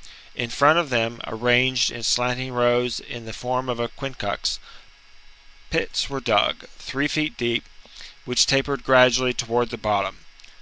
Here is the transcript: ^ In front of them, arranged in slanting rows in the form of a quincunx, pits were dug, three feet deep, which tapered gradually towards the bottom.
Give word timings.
^ 0.00 0.02
In 0.34 0.48
front 0.48 0.78
of 0.78 0.88
them, 0.88 1.20
arranged 1.26 1.90
in 1.90 2.02
slanting 2.02 2.54
rows 2.54 3.00
in 3.00 3.26
the 3.26 3.34
form 3.34 3.68
of 3.68 3.78
a 3.78 3.88
quincunx, 3.88 4.58
pits 5.68 6.08
were 6.08 6.22
dug, 6.22 6.66
three 6.78 7.06
feet 7.06 7.36
deep, 7.36 7.66
which 8.24 8.46
tapered 8.46 8.82
gradually 8.82 9.34
towards 9.34 9.70
the 9.72 9.76
bottom. 9.76 10.24